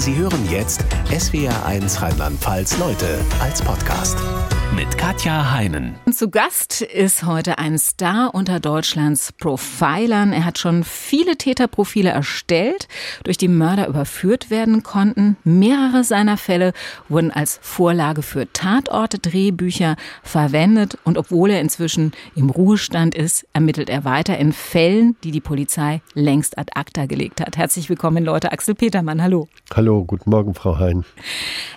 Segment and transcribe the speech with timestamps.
[0.00, 4.16] Sie hören jetzt SWR1 Rheinland-Pfalz Leute als Podcast
[4.76, 5.96] mit Katja Heinen.
[6.12, 10.32] Zu Gast ist heute ein Star unter Deutschlands Profilern.
[10.32, 12.86] Er hat schon viele Täterprofile erstellt,
[13.24, 15.36] durch die Mörder überführt werden konnten.
[15.44, 16.72] Mehrere seiner Fälle
[17.08, 20.98] wurden als Vorlage für Tatorte-Drehbücher verwendet.
[21.04, 26.00] Und obwohl er inzwischen im Ruhestand ist, ermittelt er weiter in Fällen, die die Polizei
[26.14, 27.56] längst ad acta gelegt hat.
[27.56, 28.52] Herzlich willkommen, Leute.
[28.52, 29.48] Axel Petermann, hallo.
[29.74, 31.04] Hallo, guten Morgen, Frau Hein.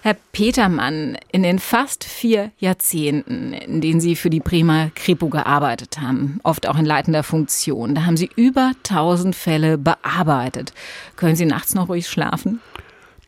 [0.02, 5.30] Herr Petermann, in den fast vier Jahrzehnten Jahrzehnten, in denen Sie für die Prima Kripo
[5.30, 7.96] gearbeitet haben, oft auch in leitender Funktion.
[7.96, 10.74] Da haben Sie über 1000 Fälle bearbeitet.
[11.16, 12.60] Können Sie nachts noch ruhig schlafen?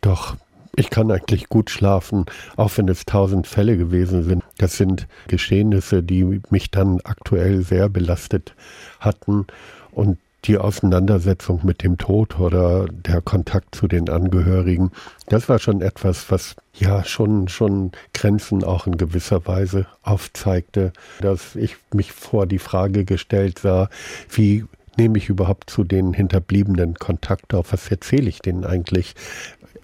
[0.02, 0.36] Doch,
[0.76, 4.44] ich kann eigentlich gut schlafen, auch wenn es 1000 Fälle gewesen sind.
[4.58, 8.54] Das sind Geschehnisse, die mich dann aktuell sehr belastet
[9.00, 9.46] hatten
[9.90, 14.92] und die Auseinandersetzung mit dem Tod oder der Kontakt zu den Angehörigen,
[15.28, 21.56] das war schon etwas, was ja schon, schon Grenzen auch in gewisser Weise aufzeigte, dass
[21.56, 23.88] ich mich vor die Frage gestellt sah,
[24.30, 24.64] wie
[24.96, 27.72] nehme ich überhaupt zu den Hinterbliebenen Kontakt auf?
[27.72, 29.14] Was erzähle ich denen eigentlich?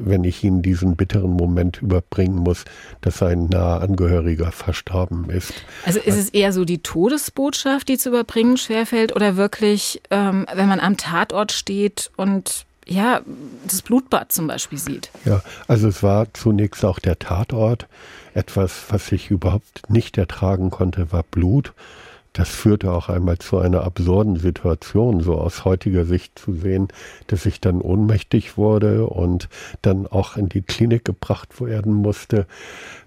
[0.05, 2.64] Wenn ich ihnen diesen bitteren Moment überbringen muss,
[3.00, 5.53] dass ein naher Angehöriger verstorben ist.
[5.84, 10.69] Also ist es eher so die Todesbotschaft, die zu überbringen schwerfällt, oder wirklich, ähm, wenn
[10.69, 13.20] man am Tatort steht und ja,
[13.67, 15.11] das Blutbad zum Beispiel sieht?
[15.25, 17.86] Ja, also es war zunächst auch der Tatort.
[18.34, 21.73] Etwas, was ich überhaupt nicht ertragen konnte, war Blut
[22.33, 26.89] das führte auch einmal zu einer absurden Situation, so aus heutiger Sicht zu sehen,
[27.27, 29.49] dass ich dann ohnmächtig wurde und
[29.83, 32.47] dann auch in die Klinik gebracht werden musste.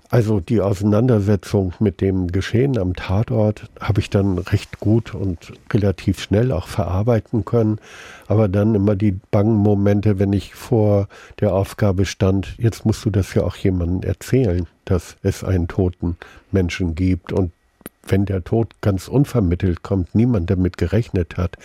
[0.10, 6.22] Also die Auseinandersetzung mit dem Geschehen am Tatort habe ich dann recht gut und relativ
[6.22, 7.80] schnell auch verarbeiten können.
[8.28, 11.08] Aber dann immer die bangen Momente, wenn ich vor
[11.40, 16.18] der Aufgabe stand, jetzt musst du das ja auch jemandem erzählen, dass es einen toten
[16.52, 17.52] Menschen gibt und
[18.06, 21.58] wenn der Tod ganz unvermittelt kommt, niemand damit gerechnet hat,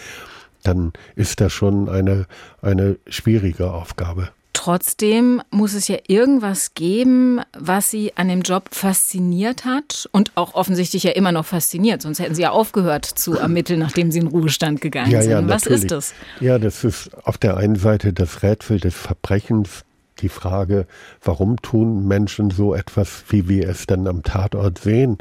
[0.63, 2.27] dann ist das schon eine,
[2.61, 4.31] eine schwierige Aufgabe.
[4.53, 10.55] Trotzdem muss es ja irgendwas geben, was Sie an dem Job fasziniert hat und auch
[10.55, 12.03] offensichtlich ja immer noch fasziniert.
[12.03, 15.31] Sonst hätten Sie ja aufgehört zu ermitteln, nachdem Sie in Ruhestand gegangen ja, sind.
[15.31, 16.13] Ja, was ist das?
[16.41, 19.85] Ja, das ist auf der einen Seite das Rätsel des Verbrechens,
[20.19, 20.87] die Frage,
[21.23, 25.17] warum tun Menschen so etwas, wie wir es dann am Tatort sehen?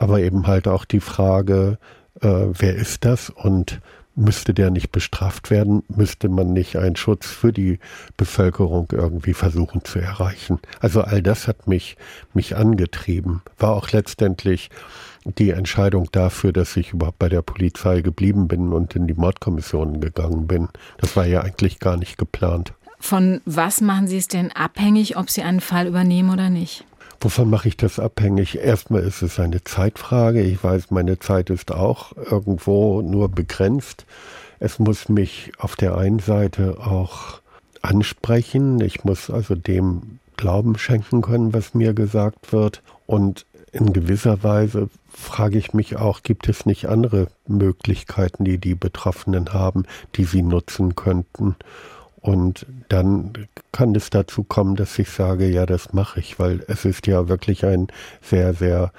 [0.00, 1.78] Aber eben halt auch die Frage,
[2.20, 3.80] äh, wer ist das und
[4.16, 5.82] müsste der nicht bestraft werden?
[5.88, 7.78] Müsste man nicht einen Schutz für die
[8.16, 10.58] Bevölkerung irgendwie versuchen zu erreichen?
[10.80, 11.96] Also all das hat mich,
[12.34, 14.70] mich angetrieben, war auch letztendlich
[15.24, 20.00] die Entscheidung dafür, dass ich überhaupt bei der Polizei geblieben bin und in die Mordkommissionen
[20.00, 20.68] gegangen bin.
[20.98, 22.72] Das war ja eigentlich gar nicht geplant.
[22.98, 26.84] Von was machen Sie es denn abhängig, ob Sie einen Fall übernehmen oder nicht?
[27.22, 28.56] Wovon mache ich das abhängig?
[28.56, 30.40] Erstmal ist es eine Zeitfrage.
[30.40, 34.06] Ich weiß, meine Zeit ist auch irgendwo nur begrenzt.
[34.58, 37.40] Es muss mich auf der einen Seite auch
[37.82, 38.80] ansprechen.
[38.80, 42.82] Ich muss also dem Glauben schenken können, was mir gesagt wird.
[43.06, 48.74] Und in gewisser Weise frage ich mich auch, gibt es nicht andere Möglichkeiten, die die
[48.74, 49.84] Betroffenen haben,
[50.16, 51.56] die sie nutzen könnten?
[52.22, 56.84] Und dann kann es dazu kommen, dass ich sage, ja, das mache ich, weil es
[56.84, 57.88] ist ja wirklich ein
[58.20, 58.92] sehr, sehr,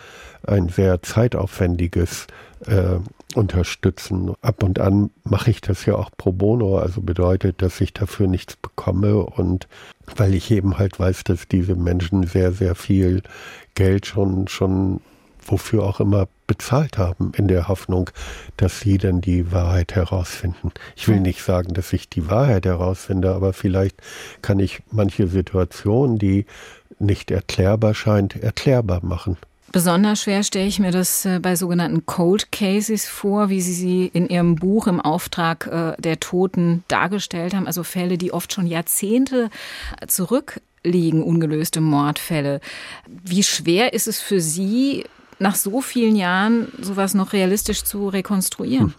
[0.46, 2.28] ein sehr zeitaufwendiges
[2.66, 2.98] äh,
[3.36, 4.34] Unterstützen.
[4.42, 8.28] Ab und an mache ich das ja auch pro bono, also bedeutet, dass ich dafür
[8.28, 9.68] nichts bekomme und
[10.18, 13.22] weil ich eben halt weiß, dass diese Menschen sehr, sehr viel
[13.76, 15.00] Geld schon, schon
[15.46, 18.10] wofür auch immer bezahlt haben, in der Hoffnung,
[18.58, 20.72] dass sie dann die Wahrheit herausfinden.
[20.96, 23.96] Ich will nicht sagen, dass ich die Wahrheit herausfinde, aber vielleicht
[24.42, 26.46] kann ich manche Situation, die
[27.00, 29.38] nicht erklärbar scheint, erklärbar machen.
[29.72, 34.12] Besonders schwer stelle ich mir das äh, bei sogenannten Cold Cases vor, wie Sie sie
[34.14, 37.68] in Ihrem Buch im Auftrag äh, der Toten dargestellt haben.
[37.68, 39.50] Also Fälle, die oft schon Jahrzehnte
[40.08, 42.60] zurückliegen, ungelöste Mordfälle.
[43.08, 45.06] Wie schwer ist es für Sie,
[45.42, 48.88] nach so vielen Jahren sowas noch realistisch zu rekonstruieren?
[48.88, 48.94] Hm.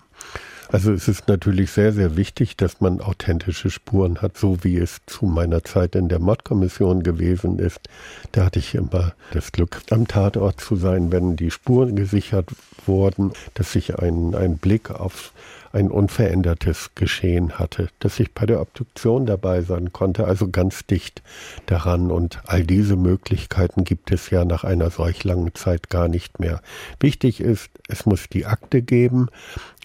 [0.72, 5.02] Also es ist natürlich sehr, sehr wichtig, dass man authentische Spuren hat, so wie es
[5.04, 7.90] zu meiner Zeit in der Mordkommission gewesen ist.
[8.32, 12.48] Da hatte ich immer das Glück, am Tatort zu sein, wenn die Spuren gesichert
[12.86, 15.34] wurden, dass ich einen, einen Blick auf
[15.72, 21.22] ein unverändertes Geschehen hatte, dass ich bei der Obduktion dabei sein konnte, also ganz dicht
[21.66, 22.10] daran.
[22.10, 26.62] Und all diese Möglichkeiten gibt es ja nach einer solch langen Zeit gar nicht mehr.
[26.98, 29.28] Wichtig ist, es muss die Akte geben,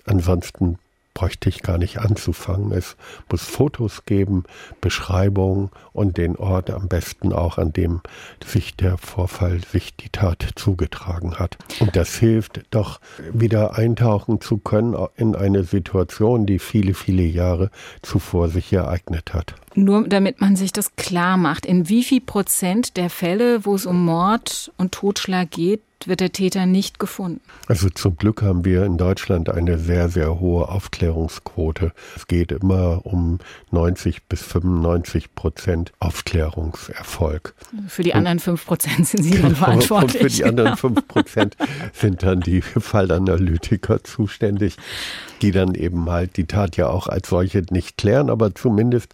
[0.07, 0.77] ansonsten
[1.17, 2.71] bräuchte ich gar nicht anzufangen.
[2.71, 2.95] Es
[3.31, 4.43] muss Fotos geben,
[4.81, 8.01] Beschreibungen und den Ort am besten auch, an dem
[8.45, 11.57] sich der Vorfall, sich die Tat zugetragen hat.
[11.79, 13.01] Und das hilft doch
[13.33, 17.71] wieder eintauchen zu können in eine Situation, die viele, viele Jahre
[18.03, 19.55] zuvor sich ereignet hat.
[19.77, 23.85] Nur damit man sich das klar macht, in wie viel Prozent der Fälle, wo es
[23.85, 27.41] um Mord und Totschlag geht, wird der Täter nicht gefunden.
[27.67, 31.91] Also zum Glück haben wir in Deutschland eine sehr, sehr hohe Aufklärungsquote.
[32.15, 33.39] Es geht immer um
[33.71, 37.55] 90 bis 95 Prozent Aufklärungserfolg.
[37.87, 40.21] Für die anderen 5 Prozent sind Sie dann verantwortlich.
[40.21, 41.57] Und für die anderen 5 Prozent
[41.93, 44.77] sind dann die Fallanalytiker zuständig,
[45.41, 49.13] die dann eben halt die Tat ja auch als solche nicht klären, aber zumindest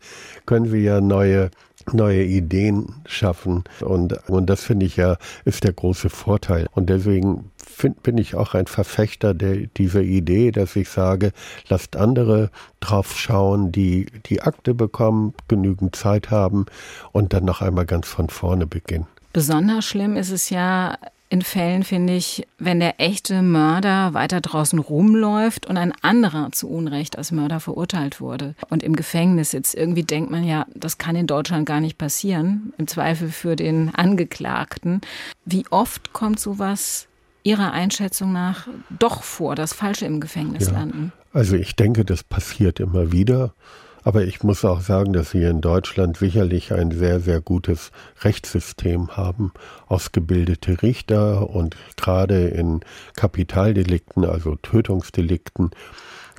[0.53, 1.50] können wir ja neue
[1.91, 3.63] neue Ideen schaffen.
[3.81, 6.67] Und, und das finde ich ja, ist der große Vorteil.
[6.73, 11.31] Und deswegen find, bin ich auch ein Verfechter der, dieser Idee, dass ich sage,
[11.69, 16.67] lasst andere drauf schauen, die die Akte bekommen, genügend Zeit haben
[17.11, 19.07] und dann noch einmal ganz von vorne beginnen.
[19.33, 21.00] Besonders schlimm ist es ja,
[21.33, 26.69] in Fällen, finde ich, wenn der echte Mörder weiter draußen rumläuft und ein anderer zu
[26.69, 29.74] Unrecht als Mörder verurteilt wurde und im Gefängnis sitzt.
[29.74, 33.95] Irgendwie denkt man ja, das kann in Deutschland gar nicht passieren, im Zweifel für den
[33.95, 35.01] Angeklagten.
[35.44, 37.07] Wie oft kommt sowas
[37.41, 38.68] Ihrer Einschätzung nach
[39.00, 41.13] doch vor, dass Falsche im Gefängnis ja, landen?
[41.33, 43.56] Also ich denke, das passiert immer wieder.
[44.03, 47.91] Aber ich muss auch sagen, dass wir in Deutschland sicherlich ein sehr, sehr gutes
[48.21, 49.51] Rechtssystem haben,
[49.88, 52.81] ausgebildete Richter und gerade in
[53.15, 55.71] Kapitaldelikten, also Tötungsdelikten,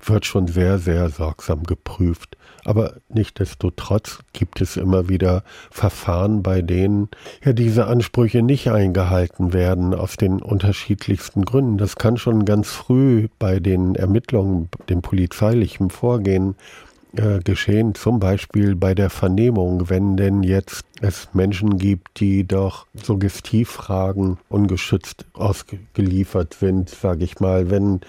[0.09, 2.37] wird schon sehr, sehr sorgsam geprüft.
[2.65, 7.09] Aber nichtdestotrotz gibt es immer wieder Verfahren, bei denen
[7.45, 11.79] ja diese Ansprüche nicht eingehalten werden, aus den unterschiedlichsten Gründen.
[11.79, 16.57] Das kann schon ganz früh bei den Ermittlungen, dem polizeilichen Vorgehen
[17.17, 22.87] äh, geschehen, zum Beispiel bei der Vernehmung, wenn denn jetzt es Menschen gibt, die doch
[22.95, 28.01] Suggestivfragen ungeschützt ausgeliefert sind, sage ich mal, wenn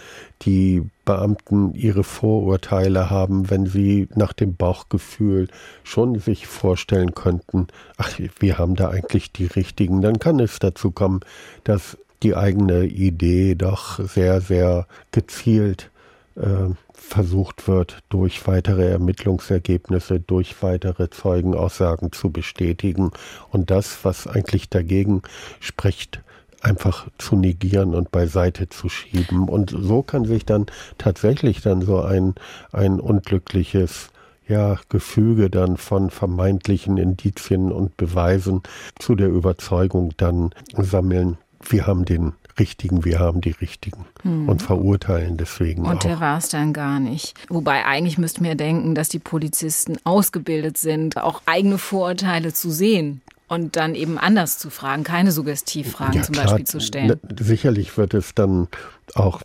[0.41, 5.49] die Beamten ihre Vorurteile haben, wenn sie nach dem Bauchgefühl
[5.83, 7.67] schon sich vorstellen könnten,
[7.97, 11.19] ach, wir haben da eigentlich die richtigen, dann kann es dazu kommen,
[11.63, 15.91] dass die eigene Idee doch sehr, sehr gezielt
[16.35, 23.11] äh, versucht wird, durch weitere Ermittlungsergebnisse, durch weitere Zeugenaussagen zu bestätigen
[23.51, 25.21] und das, was eigentlich dagegen
[25.59, 26.21] spricht,
[26.61, 29.47] einfach zu negieren und beiseite zu schieben.
[29.47, 30.65] Und so kann sich dann
[30.97, 32.33] tatsächlich dann so ein,
[32.71, 34.09] ein unglückliches
[34.47, 38.61] ja, Gefüge dann von vermeintlichen Indizien und Beweisen
[38.99, 41.37] zu der Überzeugung dann sammeln.
[41.67, 44.47] Wir haben den Richtigen, wir haben die Richtigen hm.
[44.47, 45.85] und verurteilen deswegen.
[45.85, 45.99] Und auch.
[45.99, 47.33] der war es dann gar nicht.
[47.49, 53.21] Wobei eigentlich müssten wir denken, dass die Polizisten ausgebildet sind, auch eigene Vorurteile zu sehen
[53.47, 57.19] und dann eben anders zu fragen, keine Suggestivfragen ja, zum klar, Beispiel zu stellen.
[57.39, 58.67] Sicherlich wird es dann
[59.13, 59.41] auch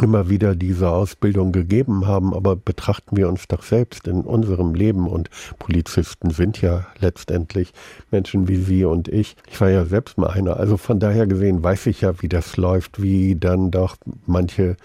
[0.00, 5.06] immer wieder diese Ausbildung gegeben haben, aber betrachten wir uns doch selbst in unserem Leben
[5.06, 5.28] und
[5.58, 7.72] Polizisten sind ja letztendlich
[8.10, 9.36] Menschen wie Sie und ich.
[9.50, 12.56] Ich war ja selbst mal einer, also von daher gesehen weiß ich ja, wie das
[12.56, 13.96] läuft, wie dann doch
[14.26, 14.76] manche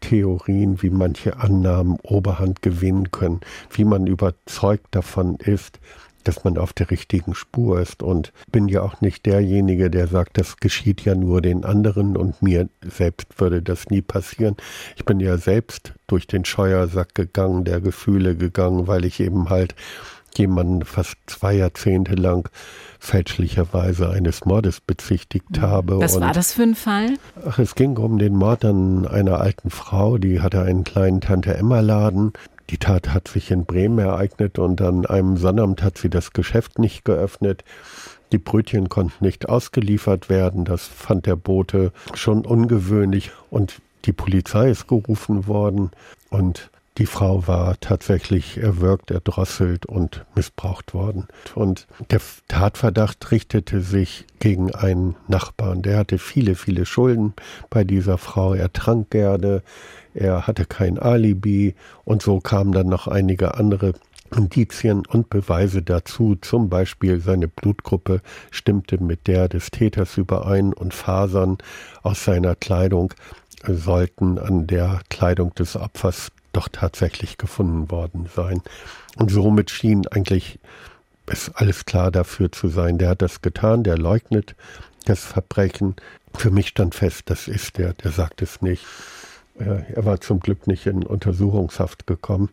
[0.00, 3.40] Theorien, wie manche Annahmen Oberhand gewinnen können,
[3.70, 5.80] wie man überzeugt davon ist,
[6.26, 10.38] dass man auf der richtigen Spur ist und bin ja auch nicht derjenige, der sagt,
[10.38, 14.56] das geschieht ja nur den anderen und mir selbst würde das nie passieren.
[14.96, 19.74] Ich bin ja selbst durch den Scheuersack gegangen, der Gefühle gegangen, weil ich eben halt
[20.36, 22.48] jemanden fast zwei Jahrzehnte lang
[22.98, 25.62] fälschlicherweise eines Mordes bezichtigt mhm.
[25.62, 26.00] habe.
[26.00, 27.14] Was war das für ein Fall?
[27.46, 32.32] Ach, es ging um den Mord an einer alten Frau, die hatte einen kleinen Tante-Emma-Laden.
[32.70, 36.78] Die Tat hat sich in Bremen ereignet und an einem Sonnabend hat sie das Geschäft
[36.78, 37.64] nicht geöffnet.
[38.32, 40.64] Die Brötchen konnten nicht ausgeliefert werden.
[40.64, 45.90] Das fand der Bote schon ungewöhnlich und die Polizei ist gerufen worden
[46.30, 51.28] und die Frau war tatsächlich erwürgt, erdrosselt und missbraucht worden.
[51.54, 55.82] Und der Tatverdacht richtete sich gegen einen Nachbarn.
[55.82, 57.34] Der hatte viele, viele Schulden
[57.68, 58.54] bei dieser Frau.
[58.54, 59.62] Er trank gerne,
[60.16, 63.92] er hatte kein Alibi und so kamen dann noch einige andere
[64.34, 68.20] Indizien und Beweise dazu, zum Beispiel seine Blutgruppe
[68.50, 71.58] stimmte mit der des Täters überein und Fasern
[72.02, 73.14] aus seiner Kleidung
[73.66, 78.62] sollten an der Kleidung des Opfers doch tatsächlich gefunden worden sein.
[79.16, 80.58] Und somit schien eigentlich
[81.26, 82.98] es alles klar dafür zu sein.
[82.98, 84.54] Der hat das getan, der leugnet
[85.04, 85.96] das Verbrechen.
[86.34, 88.84] Für mich stand fest, das ist der, der sagt es nicht.
[89.58, 92.50] Äh, er war zum Glück nicht in Untersuchungshaft gekommen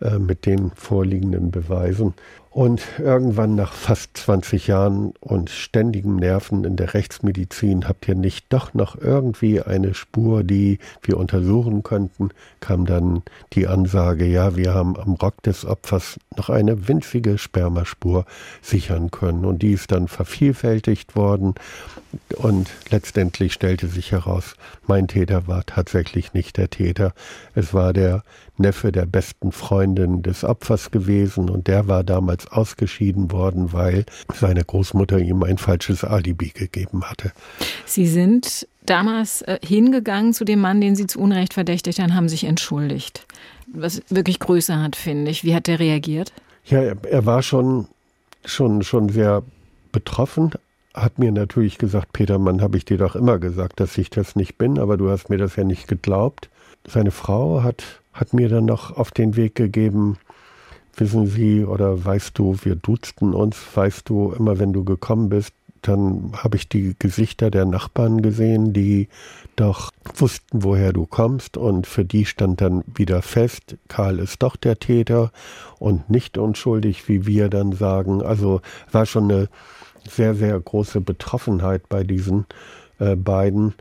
[0.00, 2.14] äh, mit den vorliegenden Beweisen.
[2.50, 8.46] Und irgendwann nach fast 20 Jahren und ständigen Nerven in der Rechtsmedizin habt ihr nicht
[8.48, 14.72] doch noch irgendwie eine Spur, die wir untersuchen könnten, kam dann die Ansage, ja, wir
[14.72, 18.24] haben am Rock des Opfers noch eine winzige Spermaspur
[18.62, 19.44] sichern können.
[19.44, 21.54] Und die ist dann vervielfältigt worden.
[22.36, 24.54] Und letztendlich stellte sich heraus,
[24.86, 27.12] mein Täter war tatsächlich nicht der Täter.
[27.54, 28.22] Es war der
[28.56, 34.04] Neffe der besten Freundin des Opfers gewesen und der war damals ausgeschieden worden, weil
[34.34, 37.32] seine Großmutter ihm ein falsches Alibi gegeben hatte.
[37.84, 42.28] Sie sind damals äh, hingegangen zu dem Mann, den Sie zu Unrecht verdächtigt haben, haben
[42.28, 43.26] sich entschuldigt.
[43.72, 45.44] Was wirklich Größe hat, finde ich.
[45.44, 46.32] Wie hat der reagiert?
[46.64, 47.86] Ja, er, er war schon,
[48.44, 49.42] schon, schon sehr
[49.92, 50.52] betroffen,
[50.94, 54.58] hat mir natürlich gesagt, Petermann, habe ich dir doch immer gesagt, dass ich das nicht
[54.58, 56.48] bin, aber du hast mir das ja nicht geglaubt.
[56.86, 60.16] Seine Frau hat, hat mir dann noch auf den Weg gegeben,
[61.00, 65.52] wissen Sie oder weißt du, wir duzten uns, weißt du, immer wenn du gekommen bist,
[65.82, 69.08] dann habe ich die Gesichter der Nachbarn gesehen, die
[69.56, 74.56] doch wussten, woher du kommst und für die stand dann wieder fest, Karl ist doch
[74.56, 75.30] der Täter
[75.78, 78.22] und nicht unschuldig, wie wir dann sagen.
[78.22, 79.48] Also war schon eine
[80.08, 82.46] sehr, sehr große Betroffenheit bei diesen
[82.98, 83.74] äh, beiden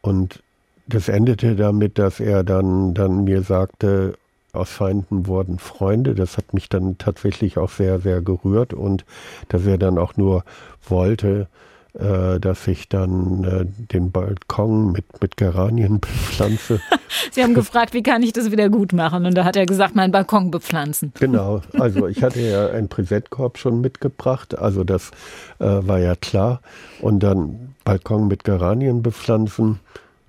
[0.00, 0.42] und
[0.86, 4.14] das endete damit, dass er dann, dann mir sagte,
[4.58, 6.14] aus Feinden wurden Freunde.
[6.14, 9.04] Das hat mich dann tatsächlich auch sehr, sehr gerührt und
[9.48, 10.44] dass er dann auch nur
[10.86, 11.48] wollte,
[11.94, 16.80] äh, dass ich dann äh, den Balkon mit, mit Geranien bepflanze.
[17.32, 19.26] Sie haben gefragt, wie kann ich das wieder gut machen?
[19.26, 21.12] Und da hat er gesagt, meinen Balkon bepflanzen.
[21.18, 25.10] Genau, also ich hatte ja einen Präsentkorb schon mitgebracht, also das
[25.58, 26.60] äh, war ja klar.
[27.00, 29.80] Und dann Balkon mit Geranien bepflanzen.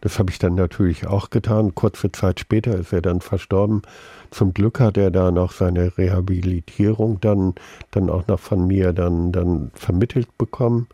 [0.02, 1.76] Das habe ich dann natürlich auch getan.
[1.76, 3.82] Kurze Zeit später ist er dann verstorben.
[4.32, 7.56] Zum Glück hat er da noch seine Rehabilitierung dann,
[7.92, 10.88] dann auch noch von mir dann, dann vermittelt bekommen.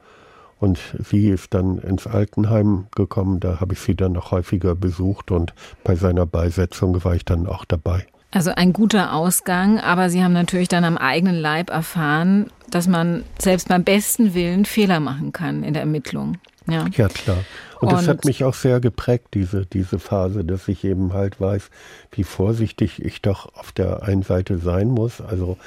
[0.60, 3.39] Und sie ist dann ins Altenheim gekommen.
[3.39, 7.46] Da habe ich sie dann noch häufiger besucht und bei seiner Beisetzung war ich dann
[7.46, 8.06] auch dabei.
[8.32, 13.24] Also ein guter Ausgang, aber Sie haben natürlich dann am eigenen Leib erfahren, dass man
[13.39, 16.38] selbst beim besten Willen Fehler machen kann in der Ermittlung.
[16.67, 17.38] Ja, ja klar.
[17.79, 21.39] Und, und das hat mich auch sehr geprägt, diese, diese Phase, dass ich eben halt
[21.39, 21.69] weiß,
[22.12, 25.22] wie vorsichtig ich doch auf der einen Seite sein muss.
[25.22, 25.57] Also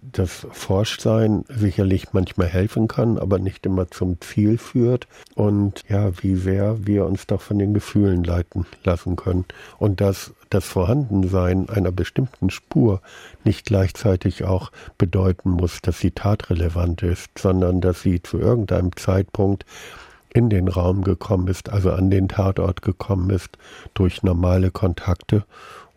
[0.00, 5.06] das Forschsein sicherlich manchmal helfen kann, aber nicht immer zum Ziel führt.
[5.34, 9.44] Und ja, wie sehr wir uns doch von den Gefühlen leiten lassen können.
[9.78, 13.02] Und dass das Vorhandensein einer bestimmten Spur
[13.44, 19.66] nicht gleichzeitig auch bedeuten muss, dass sie tatrelevant ist, sondern dass sie zu irgendeinem Zeitpunkt
[20.32, 23.58] in den Raum gekommen ist, also an den Tatort gekommen ist,
[23.94, 25.44] durch normale Kontakte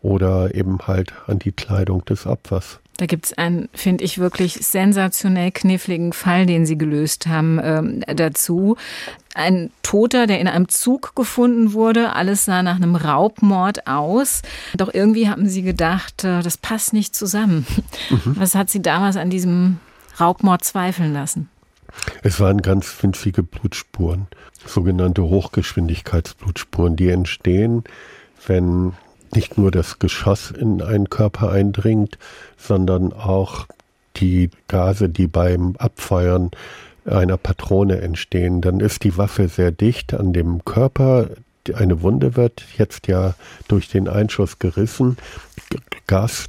[0.00, 2.80] oder eben halt an die Kleidung des Opfers.
[2.98, 8.02] Da gibt es einen, finde ich, wirklich sensationell kniffligen Fall, den Sie gelöst haben ähm,
[8.06, 8.76] dazu.
[9.34, 12.12] Ein Toter, der in einem Zug gefunden wurde.
[12.14, 14.42] Alles sah nach einem Raubmord aus.
[14.76, 17.66] Doch irgendwie haben Sie gedacht, äh, das passt nicht zusammen.
[18.10, 18.36] Mhm.
[18.36, 19.78] Was hat Sie damals an diesem
[20.20, 21.48] Raubmord zweifeln lassen?
[22.22, 24.26] Es waren ganz winzige Blutspuren,
[24.66, 27.84] sogenannte Hochgeschwindigkeitsblutspuren, die entstehen,
[28.46, 28.92] wenn
[29.34, 32.18] nicht nur das Geschoss in einen Körper eindringt,
[32.56, 33.66] sondern auch
[34.16, 36.50] die Gase, die beim Abfeuern
[37.04, 38.60] einer Patrone entstehen.
[38.60, 41.30] Dann ist die Waffe sehr dicht an dem Körper.
[41.72, 43.34] Eine Wunde wird jetzt ja
[43.68, 45.16] durch den Einschuss gerissen.
[46.06, 46.48] Gas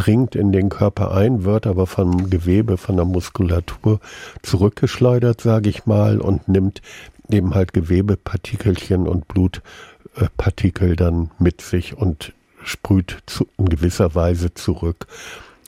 [0.00, 4.00] dringt in den Körper ein, wird aber vom Gewebe, von der Muskulatur
[4.42, 6.80] zurückgeschleudert, sage ich mal, und nimmt
[7.28, 12.32] eben halt Gewebepartikelchen und Blutpartikel dann mit sich und
[12.64, 15.06] sprüht zu, in gewisser Weise zurück.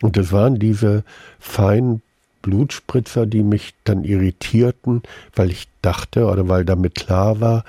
[0.00, 1.04] Und das waren diese
[1.38, 2.00] feinen
[2.40, 5.02] Blutspritzer, die mich dann irritierten,
[5.36, 7.64] weil ich dachte oder weil damit klar war,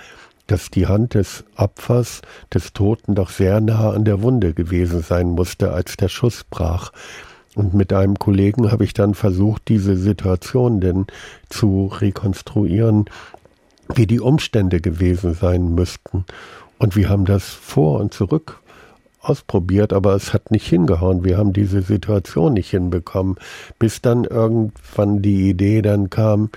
[0.48, 2.22] dass die Hand des Opfers,
[2.54, 6.92] des Toten, doch sehr nah an der Wunde gewesen sein musste, als der Schuss brach.
[7.56, 11.06] Und mit einem Kollegen habe ich dann versucht, diese Situation denn
[11.50, 13.06] zu rekonstruieren,
[13.94, 16.26] wie die Umstände gewesen sein müssten.
[16.80, 18.60] Und wir haben das vor und zurück
[19.22, 21.24] ausprobiert, aber es hat nicht hingehauen.
[21.24, 23.38] Wir haben diese Situation nicht hinbekommen,
[23.80, 26.50] bis dann irgendwann die Idee dann kam,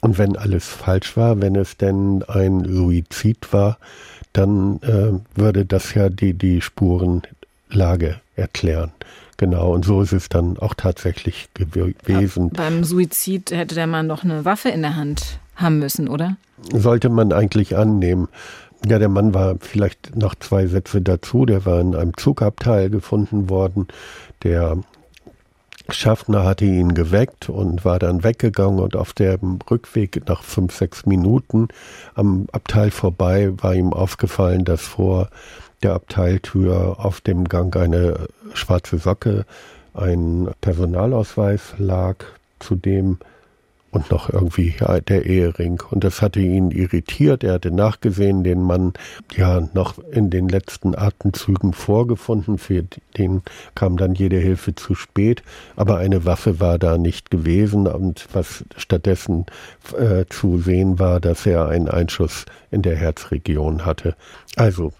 [0.00, 3.78] und wenn alles falsch war, wenn es denn ein Suizid war,
[4.32, 8.92] dann äh, würde das ja die, die Spurenlage erklären.
[9.36, 12.50] Genau, und so ist es dann auch tatsächlich gewesen.
[12.54, 16.36] Ja, beim Suizid hätte der Mann doch eine Waffe in der Hand haben müssen, oder?
[16.72, 18.28] Sollte man eigentlich annehmen.
[18.86, 21.46] Ja, der Mann war vielleicht noch zwei Sätze dazu.
[21.46, 23.88] Der war in einem Zugabteil gefunden worden.
[24.42, 24.78] Der
[25.92, 31.06] Schaffner hatte ihn geweckt und war dann weggegangen und auf dem Rückweg nach fünf, sechs
[31.06, 31.68] Minuten
[32.14, 35.28] am Abteil vorbei war ihm aufgefallen, dass vor
[35.82, 39.46] der Abteiltür auf dem Gang eine schwarze Socke,
[39.94, 42.16] ein Personalausweis lag,
[42.58, 43.18] zu dem
[43.90, 44.74] und noch irgendwie
[45.08, 45.82] der Ehering.
[45.90, 47.42] Und das hatte ihn irritiert.
[47.42, 48.92] Er hatte nachgesehen, den Mann
[49.34, 52.58] ja noch in den letzten Atemzügen vorgefunden.
[52.58, 52.84] Für
[53.16, 53.42] den
[53.74, 55.42] kam dann jede Hilfe zu spät.
[55.76, 57.86] Aber eine Waffe war da nicht gewesen.
[57.86, 59.46] Und was stattdessen
[59.98, 64.14] äh, zu sehen war, dass er einen Einschuss in der Herzregion hatte.
[64.56, 64.92] Also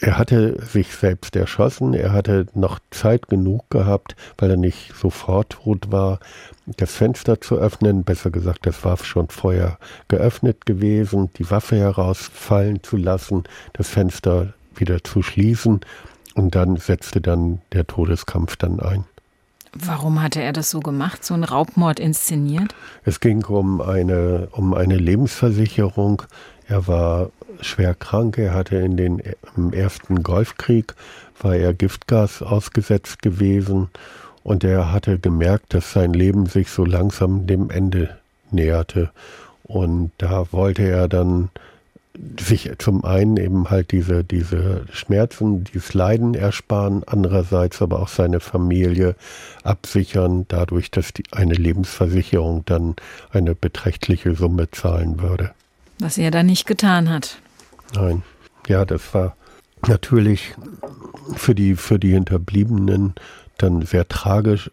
[0.00, 5.50] er hatte sich selbst erschossen, er hatte noch Zeit genug gehabt, weil er nicht sofort
[5.50, 6.18] tot war,
[6.66, 9.78] das Fenster zu öffnen, besser gesagt, das war schon vorher
[10.08, 13.44] geöffnet gewesen, die Waffe herausfallen zu lassen,
[13.74, 15.80] das Fenster wieder zu schließen
[16.34, 19.04] und dann setzte dann der Todeskampf dann ein.
[19.76, 22.74] Warum hatte er das so gemacht, so einen Raubmord inszeniert?
[23.04, 26.22] Es ging um eine, um eine Lebensversicherung.
[26.68, 27.30] Er war
[27.60, 28.38] schwer krank.
[28.38, 29.20] Er hatte in den,
[29.56, 30.94] im ersten Golfkrieg
[31.40, 33.88] war er Giftgas ausgesetzt gewesen
[34.44, 38.16] und er hatte gemerkt, dass sein Leben sich so langsam dem Ende
[38.50, 39.10] näherte.
[39.64, 41.48] Und da wollte er dann
[42.38, 48.38] sich zum einen eben halt diese, diese Schmerzen, dieses Leiden ersparen, andererseits aber auch seine
[48.38, 49.16] Familie
[49.64, 52.94] absichern, dadurch, dass die, eine Lebensversicherung dann
[53.32, 55.50] eine beträchtliche Summe zahlen würde.
[55.98, 57.38] Was er dann nicht getan hat.
[57.94, 58.22] Nein.
[58.68, 59.36] Ja, das war
[59.88, 60.54] natürlich
[61.34, 63.14] für die, für die Hinterbliebenen
[63.58, 64.70] dann sehr tragisch.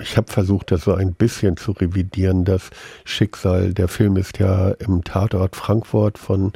[0.00, 2.70] Ich habe versucht, das so ein bisschen zu revidieren, das
[3.04, 3.72] Schicksal.
[3.72, 6.52] Der Film ist ja im Tatort Frankfurt von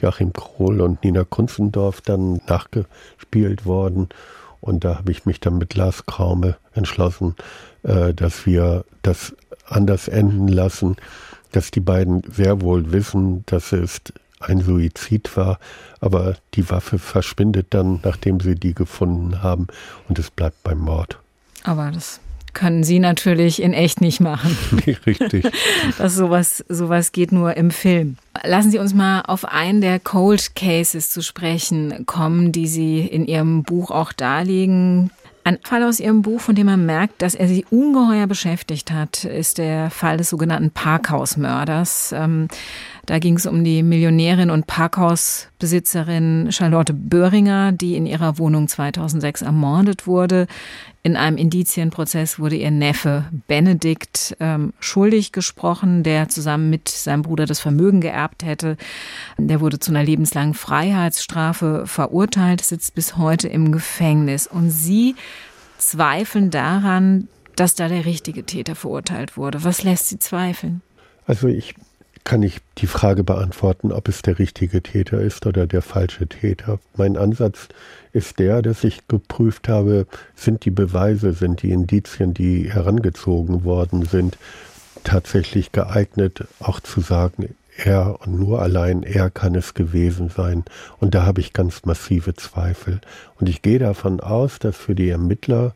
[0.00, 4.08] Joachim Krohl und Nina Kunzendorf dann nachgespielt worden.
[4.60, 7.34] Und da habe ich mich dann mit Lars Kraume entschlossen,
[7.82, 9.34] äh, dass wir das
[9.66, 10.96] anders enden lassen,
[11.52, 14.00] dass die beiden sehr wohl wissen, dass es
[14.40, 15.58] ein Suizid war,
[16.04, 19.68] aber die Waffe verschwindet dann, nachdem sie die gefunden haben
[20.08, 21.18] und es bleibt beim Mord.
[21.62, 22.20] Aber das
[22.52, 24.56] können Sie natürlich in echt nicht machen.
[24.86, 25.50] Nee, richtig.
[25.98, 28.16] Das sowas, sowas geht nur im Film.
[28.44, 33.26] Lassen Sie uns mal auf einen der Cold Cases zu sprechen kommen, die Sie in
[33.26, 35.10] Ihrem Buch auch darlegen.
[35.42, 39.24] Ein Fall aus Ihrem Buch, von dem man merkt, dass er Sie ungeheuer beschäftigt hat,
[39.24, 42.12] ist der Fall des sogenannten Parkhausmörders.
[42.16, 42.48] Ähm,
[43.06, 49.42] da ging es um die Millionärin und Parkhausbesitzerin Charlotte Böhringer, die in ihrer Wohnung 2006
[49.42, 50.46] ermordet wurde.
[51.02, 57.44] In einem Indizienprozess wurde ihr Neffe Benedikt ähm, schuldig gesprochen, der zusammen mit seinem Bruder
[57.44, 58.78] das Vermögen geerbt hätte.
[59.36, 64.46] Der wurde zu einer lebenslangen Freiheitsstrafe verurteilt, sitzt bis heute im Gefängnis.
[64.46, 65.14] Und Sie
[65.76, 69.62] zweifeln daran, dass da der richtige Täter verurteilt wurde.
[69.62, 70.80] Was lässt Sie zweifeln?
[71.26, 71.74] Also ich
[72.24, 76.78] kann ich die Frage beantworten, ob es der richtige Täter ist oder der falsche Täter.
[76.96, 77.68] Mein Ansatz
[78.12, 84.06] ist der, dass ich geprüft habe, sind die Beweise, sind die Indizien, die herangezogen worden
[84.06, 84.38] sind,
[85.04, 90.64] tatsächlich geeignet, auch zu sagen, er und nur allein er kann es gewesen sein.
[91.00, 93.00] Und da habe ich ganz massive Zweifel.
[93.38, 95.74] Und ich gehe davon aus, dass für die Ermittler,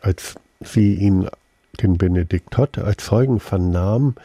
[0.00, 1.28] als sie ihn,
[1.80, 4.16] den Benedikt Todd, als Zeugen vernahmen,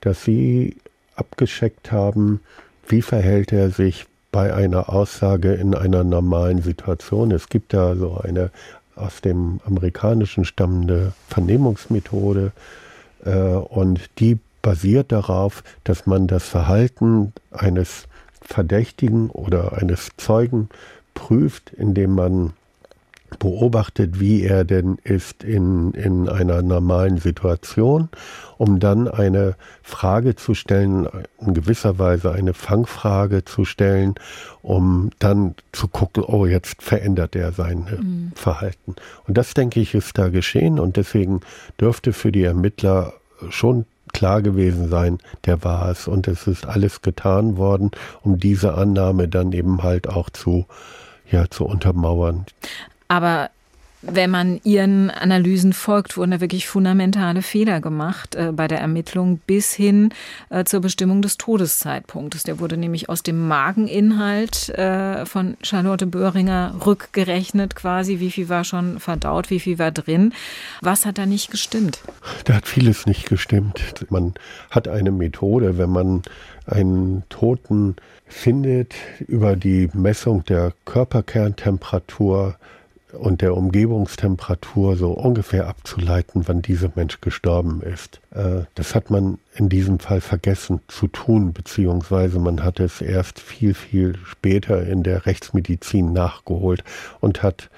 [0.00, 0.76] dass sie
[1.16, 2.40] abgescheckt haben,
[2.88, 7.30] wie verhält er sich bei einer Aussage in einer normalen Situation.
[7.30, 8.50] Es gibt da so eine
[8.94, 12.52] aus dem amerikanischen stammende Vernehmungsmethode
[13.24, 18.08] äh, und die basiert darauf, dass man das Verhalten eines
[18.40, 20.68] Verdächtigen oder eines Zeugen
[21.14, 22.52] prüft, indem man
[23.38, 28.08] beobachtet, wie er denn ist in, in einer normalen Situation,
[28.58, 31.08] um dann eine Frage zu stellen,
[31.40, 34.14] in gewisser Weise eine Fangfrage zu stellen,
[34.62, 38.32] um dann zu gucken, oh, jetzt verändert er sein mhm.
[38.34, 38.96] Verhalten.
[39.26, 41.40] Und das, denke ich, ist da geschehen und deswegen
[41.80, 43.14] dürfte für die Ermittler
[43.50, 46.08] schon klar gewesen sein, der war es.
[46.08, 47.90] Und es ist alles getan worden,
[48.22, 50.66] um diese Annahme dann eben halt auch zu,
[51.30, 52.46] ja, zu untermauern.
[53.08, 53.50] Aber
[54.08, 59.40] wenn man Ihren Analysen folgt, wurden da wirklich fundamentale Fehler gemacht äh, bei der Ermittlung
[59.46, 60.10] bis hin
[60.50, 62.44] äh, zur Bestimmung des Todeszeitpunktes.
[62.44, 68.20] Der wurde nämlich aus dem Mageninhalt äh, von Charlotte Böhringer rückgerechnet quasi.
[68.20, 70.32] Wie viel war schon verdaut, wie viel war drin.
[70.82, 72.00] Was hat da nicht gestimmt?
[72.44, 74.06] Da hat vieles nicht gestimmt.
[74.10, 74.34] Man
[74.70, 76.22] hat eine Methode, wenn man
[76.66, 78.94] einen Toten findet,
[79.26, 82.56] über die Messung der Körperkerntemperatur
[83.12, 88.20] und der Umgebungstemperatur so ungefähr abzuleiten, wann dieser Mensch gestorben ist.
[88.30, 93.40] Äh, das hat man in diesem Fall vergessen zu tun, beziehungsweise man hat es erst
[93.40, 96.82] viel, viel später in der Rechtsmedizin nachgeholt
[97.20, 97.70] und hat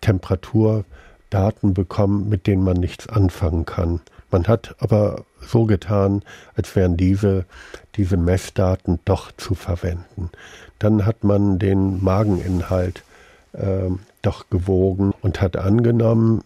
[0.00, 4.00] Temperaturdaten bekommen, mit denen man nichts anfangen kann.
[4.30, 6.22] Man hat aber so getan,
[6.54, 7.44] als wären diese,
[7.96, 10.30] diese Messdaten doch zu verwenden.
[10.78, 13.02] Dann hat man den Mageninhalt
[13.52, 13.90] äh,
[14.22, 16.42] doch gewogen und hat angenommen,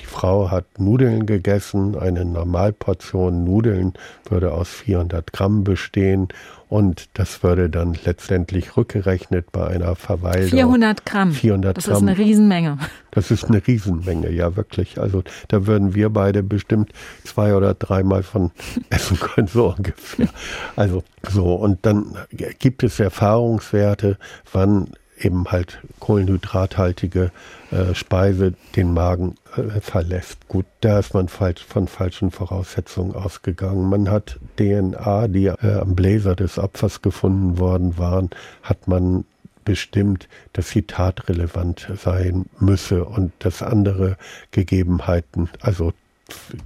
[0.00, 3.92] die Frau hat Nudeln gegessen, eine Normalportion Nudeln
[4.28, 6.28] würde aus 400 Gramm bestehen
[6.68, 10.48] und das würde dann letztendlich rückgerechnet bei einer Verweildauer.
[10.48, 11.32] 400 Gramm.
[11.32, 11.96] 400 das Gramm.
[11.96, 12.78] ist eine Riesenmenge.
[13.10, 15.00] Das ist eine Riesenmenge, ja wirklich.
[15.00, 16.92] Also da würden wir beide bestimmt
[17.24, 18.52] zwei oder dreimal von
[18.90, 20.28] essen können, so ungefähr.
[20.76, 24.16] Also so, und dann gibt es Erfahrungswerte,
[24.52, 27.30] wann eben halt kohlenhydrathaltige
[27.70, 30.48] äh, Speise den Magen äh, verlässt.
[30.48, 33.88] Gut, da ist man falsch, von falschen Voraussetzungen ausgegangen.
[33.88, 38.30] Man hat DNA, die äh, am Bläser des Opfers gefunden worden waren,
[38.62, 39.24] hat man
[39.64, 44.16] bestimmt, dass sie tatrelevant sein müsse und dass andere
[44.50, 45.92] Gegebenheiten, also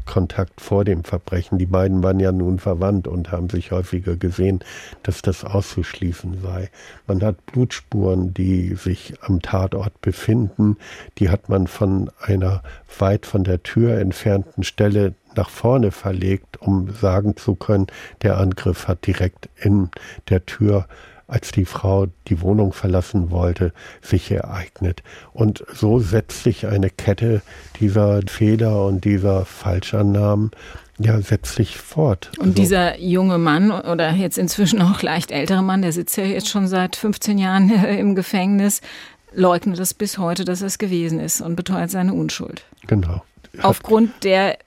[0.07, 1.59] Kontakt vor dem Verbrechen.
[1.59, 4.61] Die beiden waren ja nun verwandt und haben sich häufiger gesehen,
[5.03, 6.71] dass das auszuschließen sei.
[7.07, 10.77] Man hat Blutspuren, die sich am Tatort befinden.
[11.19, 12.63] Die hat man von einer
[12.99, 17.87] weit von der Tür entfernten Stelle nach vorne verlegt, um sagen zu können,
[18.23, 19.91] der Angriff hat direkt in
[20.29, 20.87] der Tür
[21.27, 25.03] als die Frau die Wohnung verlassen wollte, sich ereignet.
[25.33, 27.43] Und so setzt sich eine Kette
[27.81, 30.51] dieser Fehler und dieser Falschannahmen
[30.99, 32.31] ja, setzt sich fort.
[32.39, 36.25] Und also, dieser junge Mann oder jetzt inzwischen auch leicht ältere Mann, der sitzt ja
[36.25, 38.81] jetzt schon seit 15 Jahren im Gefängnis,
[39.33, 42.63] leugnet es bis heute, dass es gewesen ist und beteuert seine Unschuld.
[42.87, 43.25] Genau.
[43.63, 44.59] Aufgrund der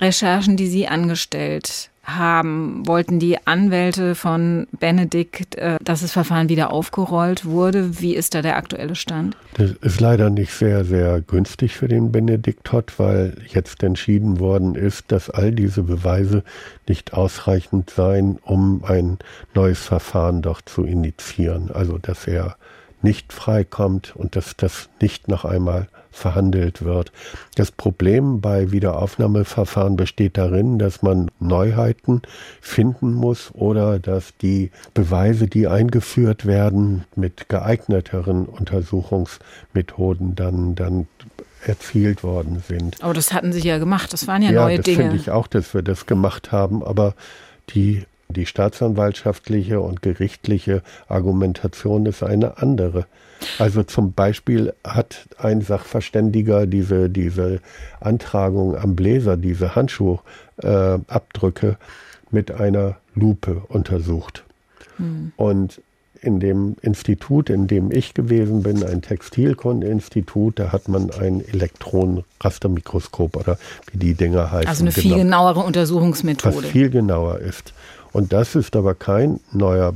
[0.00, 6.70] Recherchen, die Sie angestellt haben, wollten die Anwälte von Benedikt, äh, dass das Verfahren wieder
[6.70, 8.00] aufgerollt wurde.
[8.00, 9.36] Wie ist da der aktuelle Stand?
[9.54, 14.74] Das ist leider nicht sehr, sehr günstig für den Benedikt Todd, weil jetzt entschieden worden
[14.74, 16.44] ist, dass all diese Beweise
[16.88, 19.18] nicht ausreichend seien, um ein
[19.54, 21.70] neues Verfahren doch zu initiieren.
[21.70, 22.56] Also, dass er
[23.02, 27.12] nicht freikommt und dass das nicht noch einmal verhandelt wird.
[27.56, 32.22] Das Problem bei Wiederaufnahmeverfahren besteht darin, dass man Neuheiten
[32.60, 41.08] finden muss oder dass die Beweise, die eingeführt werden, mit geeigneteren Untersuchungsmethoden dann, dann
[41.66, 43.02] erzielt worden sind.
[43.02, 44.96] Aber das hatten Sie ja gemacht, das waren ja, ja neue Dinge.
[44.96, 47.14] Ja, das finde ich auch, dass wir das gemacht haben, aber
[47.70, 53.06] die die staatsanwaltschaftliche und gerichtliche Argumentation ist eine andere.
[53.58, 57.60] Also zum Beispiel hat ein Sachverständiger diese, diese
[58.00, 61.76] Antragung am Bläser, diese Handschuhabdrücke äh,
[62.30, 64.44] mit einer Lupe untersucht.
[64.96, 65.32] Hm.
[65.36, 65.80] Und
[66.24, 73.36] in dem Institut, in dem ich gewesen bin, ein Textilkundeinstitut, da hat man ein Elektronenrastermikroskop
[73.36, 73.58] oder
[73.92, 74.68] wie die Dinger heißen.
[74.68, 76.56] Also eine viel genau, genauere Untersuchungsmethode.
[76.56, 77.74] Was viel genauer ist.
[78.12, 79.92] Und das ist aber kein neuer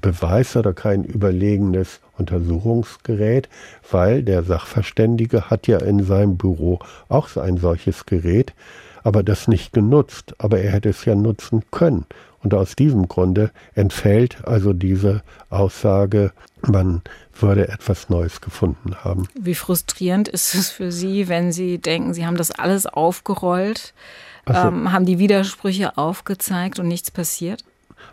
[0.00, 3.48] Beweis oder kein überlegenes Untersuchungsgerät,
[3.90, 8.52] weil der Sachverständige hat ja in seinem Büro auch ein solches Gerät,
[9.02, 10.34] aber das nicht genutzt.
[10.38, 12.06] Aber er hätte es ja nutzen können.
[12.42, 16.32] Und aus diesem Grunde entfällt also diese Aussage,
[16.62, 17.02] man
[17.38, 19.28] würde etwas Neues gefunden haben.
[19.38, 23.94] Wie frustrierend ist es für Sie, wenn Sie denken, Sie haben das alles aufgerollt?
[24.46, 24.54] So.
[24.54, 27.64] Ähm, haben die Widersprüche aufgezeigt und nichts passiert?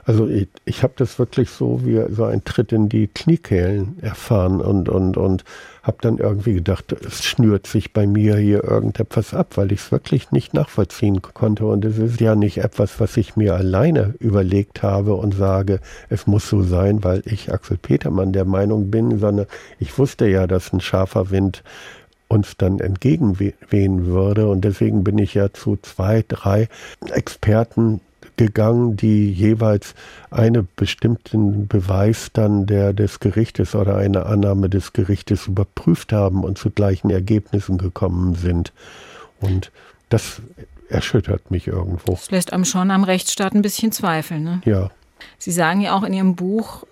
[0.06, 4.60] Also ich, ich habe das wirklich so wie so ein Tritt in die Kniekehlen erfahren
[4.60, 5.44] und, und, und
[5.84, 9.92] habe dann irgendwie gedacht, es schnürt sich bei mir hier irgendetwas ab, weil ich es
[9.92, 11.66] wirklich nicht nachvollziehen konnte.
[11.66, 16.28] Und es ist ja nicht etwas, was ich mir alleine überlegt habe und sage, es
[16.28, 19.48] muss so sein, weil ich Axel Petermann der Meinung bin, sondern
[19.80, 21.64] ich wusste ja, dass ein scharfer Wind
[22.28, 24.48] uns dann entgegenwehen würde.
[24.48, 26.68] Und deswegen bin ich ja zu zwei, drei
[27.12, 28.02] Experten
[28.40, 29.94] gegangen, die jeweils
[30.32, 36.58] einen bestimmten Beweis dann der des Gerichtes oder eine Annahme des Gerichtes überprüft haben und
[36.58, 38.72] zu gleichen Ergebnissen gekommen sind.
[39.42, 39.74] Und
[40.08, 40.42] das
[40.88, 42.14] erschüttert mich irgendwo.
[42.14, 44.44] Das lässt einem schon am Rechtsstaat ein bisschen zweifeln.
[44.44, 44.62] Ne?
[44.64, 44.90] Ja.
[45.38, 46.86] Sie sagen ja auch in Ihrem Buch,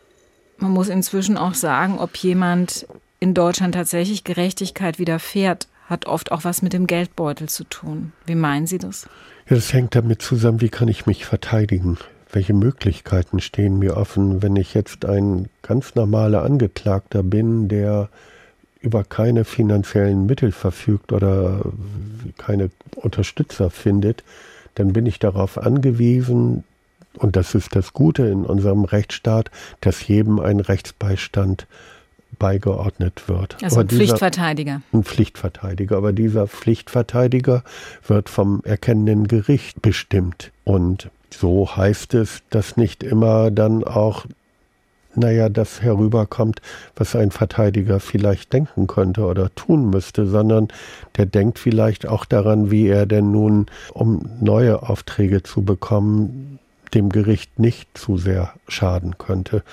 [0.57, 2.85] man muss inzwischen auch sagen, ob jemand
[3.21, 8.11] in Deutschland tatsächlich Gerechtigkeit widerfährt, hat oft auch was mit dem Geldbeutel zu tun.
[8.25, 9.07] Wie meinen Sie das?
[9.49, 11.97] Ja, das hängt damit zusammen, wie kann ich mich verteidigen?
[12.29, 18.09] Welche Möglichkeiten stehen mir offen, wenn ich jetzt ein ganz normaler Angeklagter bin, der
[18.81, 21.61] über keine finanziellen Mittel verfügt oder
[22.37, 24.25] keine Unterstützer findet,
[24.75, 26.65] dann bin ich darauf angewiesen,
[27.13, 31.67] und das ist das Gute in unserem Rechtsstaat, dass jedem ein Rechtsbeistand
[32.39, 33.57] beigeordnet wird.
[33.63, 34.81] Also ein Pflichtverteidiger.
[34.93, 35.97] Ein Pflichtverteidiger.
[35.97, 37.63] Aber dieser Pflichtverteidiger
[38.05, 40.51] wird vom erkennenden Gericht bestimmt.
[40.63, 44.25] Und so heißt es, dass nicht immer dann auch,
[45.15, 46.61] naja, das herüberkommt,
[46.95, 50.67] was ein Verteidiger vielleicht denken könnte oder tun müsste, sondern
[51.17, 56.59] der denkt vielleicht auch daran, wie er denn nun, um neue Aufträge zu bekommen,
[56.93, 59.63] dem Gericht nicht zu sehr schaden könnte.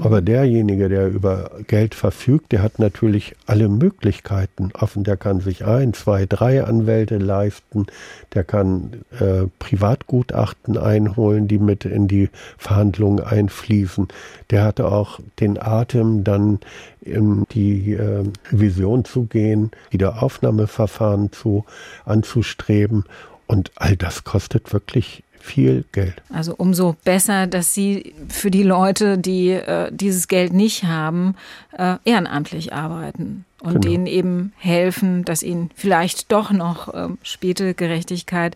[0.00, 5.04] Aber derjenige, der über Geld verfügt, der hat natürlich alle Möglichkeiten offen.
[5.04, 7.86] Der kann sich ein, zwei, drei Anwälte leisten.
[8.34, 14.08] Der kann äh, Privatgutachten einholen, die mit in die Verhandlungen einfließen.
[14.50, 16.60] Der hatte auch den Atem, dann
[17.00, 21.64] in die äh, Revision zu gehen, Wiederaufnahmeverfahren zu,
[22.04, 23.04] anzustreben.
[23.46, 26.22] Und all das kostet wirklich viel Geld.
[26.28, 31.36] Also umso besser, dass Sie für die Leute, die äh, dieses Geld nicht haben,
[31.76, 33.88] äh, ehrenamtlich arbeiten und genau.
[33.88, 38.54] denen eben helfen, dass ihnen vielleicht doch noch äh, späte Gerechtigkeit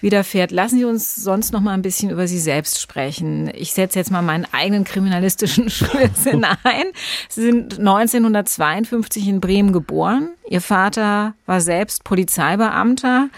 [0.00, 0.50] widerfährt.
[0.50, 3.50] Lassen Sie uns sonst noch mal ein bisschen über Sie selbst sprechen.
[3.54, 6.84] Ich setze jetzt mal meinen eigenen kriminalistischen Schwachsinn ein.
[7.28, 10.30] Sie sind 1952 in Bremen geboren.
[10.48, 13.30] Ihr Vater war selbst Polizeibeamter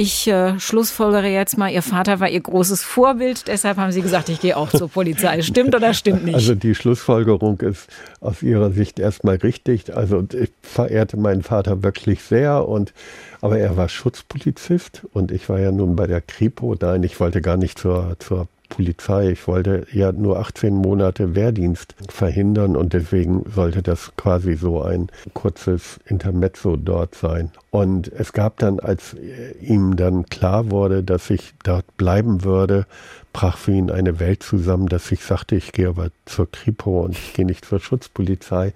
[0.00, 4.30] ich äh, schlussfolgere jetzt mal, Ihr Vater war Ihr großes Vorbild, deshalb haben Sie gesagt,
[4.30, 5.42] ich gehe auch zur Polizei.
[5.50, 6.34] Stimmt oder stimmt nicht?
[6.34, 7.86] Also die Schlussfolgerung ist
[8.20, 9.94] aus Ihrer Sicht erstmal richtig.
[9.94, 12.94] Also ich verehrte meinen Vater wirklich sehr und
[13.42, 16.74] aber er war Schutzpolizist und ich war ja nun bei der Kripo.
[16.80, 19.30] Nein, ich wollte gar nicht zur, zur Polizei.
[19.32, 25.08] Ich wollte ja nur 18 Monate Wehrdienst verhindern und deswegen sollte das quasi so ein
[25.34, 27.50] kurzes Intermezzo dort sein.
[27.70, 29.14] Und es gab dann, als
[29.60, 32.86] ihm dann klar wurde, dass ich dort bleiben würde,
[33.34, 37.12] brach für ihn eine Welt zusammen, dass ich sagte, ich gehe aber zur Kripo und
[37.12, 38.72] ich gehe nicht zur Schutzpolizei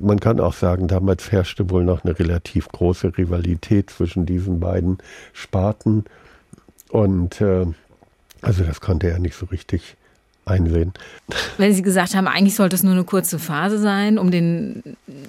[0.00, 4.98] man kann auch sagen, damals herrschte wohl noch eine relativ große Rivalität zwischen diesen beiden
[5.32, 6.04] Sparten.
[6.90, 7.66] Und äh,
[8.42, 9.96] also das konnte er nicht so richtig
[10.44, 10.92] einsehen.
[11.56, 14.82] Wenn Sie gesagt haben, eigentlich sollte es nur eine kurze Phase sein, um den,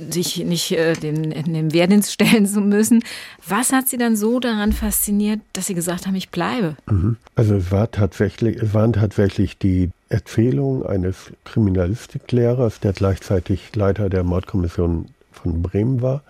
[0.10, 3.04] sich nicht äh, den, in den Wehrdienst stellen zu müssen.
[3.48, 6.76] Was hat Sie dann so daran fasziniert, dass Sie gesagt haben, ich bleibe?
[6.90, 7.18] Mhm.
[7.36, 14.24] Also es, war tatsächlich, es waren tatsächlich die Erzählungen eines Kriminalistiklehrers, der gleichzeitig Leiter der
[14.24, 16.24] Mordkommission von Bremen war.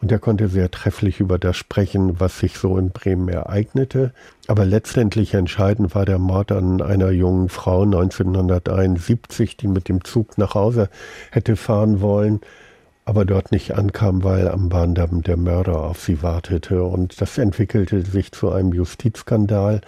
[0.00, 4.12] Und er konnte sehr trefflich über das sprechen, was sich so in Bremen ereignete.
[4.46, 10.36] Aber letztendlich entscheidend war der Mord an einer jungen Frau 1971, die mit dem Zug
[10.36, 10.90] nach Hause
[11.30, 12.40] hätte fahren wollen,
[13.06, 16.82] aber dort nicht ankam, weil am Bahndamm der Mörder auf sie wartete.
[16.82, 19.80] Und das entwickelte sich zu einem Justizskandal.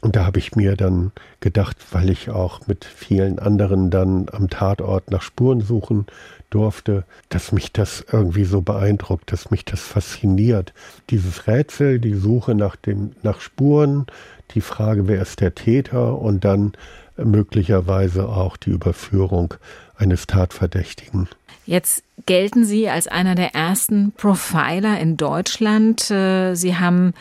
[0.00, 4.48] Und da habe ich mir dann gedacht, weil ich auch mit vielen anderen dann am
[4.48, 6.06] Tatort nach Spuren suchen
[6.54, 10.72] durfte, dass mich das irgendwie so beeindruckt, dass mich das fasziniert.
[11.10, 14.06] Dieses Rätsel, die Suche nach, dem, nach Spuren,
[14.54, 16.72] die Frage, wer ist der Täter und dann
[17.16, 19.54] möglicherweise auch die Überführung
[19.96, 21.28] eines Tatverdächtigen.
[21.64, 26.10] Jetzt gelten Sie als einer der ersten Profiler in Deutschland.
[26.10, 27.14] Äh, Sie haben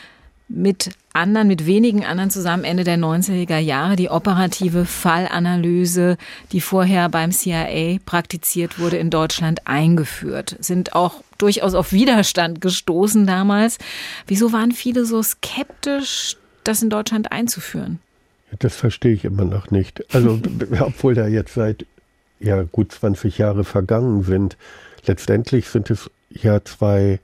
[0.53, 6.17] mit anderen, mit wenigen anderen zusammen Ende der 90er Jahre die operative Fallanalyse,
[6.51, 10.55] die vorher beim CIA praktiziert wurde, in Deutschland eingeführt.
[10.59, 13.77] Sind auch durchaus auf Widerstand gestoßen damals.
[14.27, 17.99] Wieso waren viele so skeptisch, das in Deutschland einzuführen?
[18.59, 20.03] Das verstehe ich immer noch nicht.
[20.13, 20.39] Also,
[20.79, 21.85] obwohl da jetzt seit
[22.39, 24.57] ja, gut 20 Jahre vergangen sind,
[25.05, 27.19] letztendlich sind es ja zwei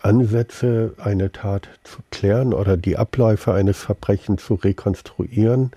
[0.00, 5.72] Ansätze, eine Tat zu klären oder die Abläufe eines Verbrechens zu rekonstruieren.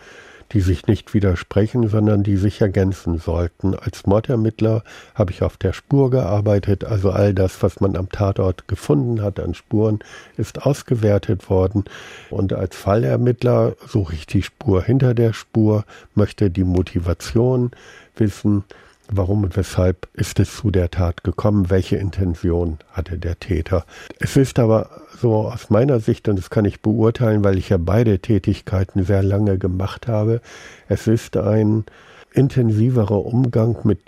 [0.54, 3.74] die sich nicht widersprechen, sondern die sich ergänzen sollten.
[3.76, 4.84] Als Mordermittler
[5.16, 9.40] habe ich auf der Spur gearbeitet, also all das, was man am Tatort gefunden hat
[9.40, 10.00] an Spuren,
[10.38, 11.86] ist ausgewertet worden.
[12.30, 17.72] Und als Fallermittler suche ich die Spur hinter der Spur, möchte die Motivation
[18.16, 18.66] wissen,
[19.12, 23.86] warum und weshalb ist es zu der Tat gekommen, welche Intention hatte der Täter.
[24.20, 27.78] Es ist aber so aus meiner Sicht, und das kann ich beurteilen, weil ich ja
[27.78, 30.42] beide Tätigkeiten sehr lange gemacht habe,
[30.88, 31.86] es ist ein
[32.34, 34.00] intensiverer Umgang mit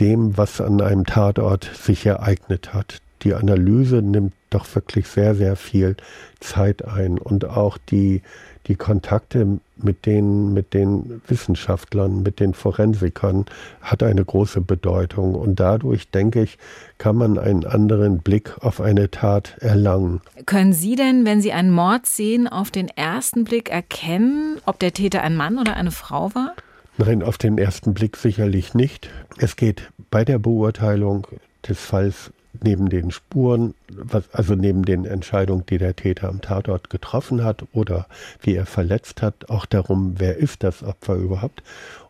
[0.00, 3.00] dem, was an einem Tatort sich ereignet hat.
[3.24, 5.96] Die Analyse nimmt doch wirklich sehr, sehr viel
[6.40, 8.22] Zeit ein und auch die,
[8.66, 13.46] die Kontakte mit den, mit den Wissenschaftlern, mit den Forensikern
[13.80, 15.34] hat eine große Bedeutung.
[15.34, 16.58] Und dadurch, denke ich,
[16.98, 20.20] kann man einen anderen Blick auf eine Tat erlangen.
[20.46, 24.92] Können Sie denn, wenn Sie einen Mord sehen, auf den ersten Blick erkennen, ob der
[24.92, 26.54] Täter ein Mann oder eine Frau war?
[26.96, 29.10] Nein, auf den ersten Blick sicherlich nicht.
[29.38, 31.26] Es geht bei der Beurteilung
[31.66, 32.30] des Falls
[32.62, 37.64] neben den Spuren, was, also neben den Entscheidungen, die der Täter am Tatort getroffen hat
[37.72, 38.06] oder
[38.40, 41.62] wie er verletzt hat, auch darum, wer ist das Opfer überhaupt